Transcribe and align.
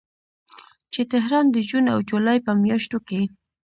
چې 0.93 1.01
تهران 1.11 1.45
د 1.51 1.55
جون 1.69 1.85
او 1.93 1.99
جولای 2.09 2.37
په 2.45 2.51
میاشتو 2.63 2.97
کې 3.07 3.21